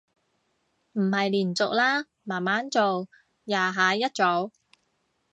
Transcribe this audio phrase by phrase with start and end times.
[0.93, 3.07] 唔係連續啦，慢慢做，
[3.45, 4.49] 廿下一組